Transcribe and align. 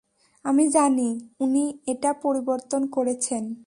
আমি 0.45 0.65
জানি 0.67 1.09
উনি 1.39 1.63
এটা 1.87 2.11
পরিবর্তন 2.23 2.81
করেছেন। 2.87 3.43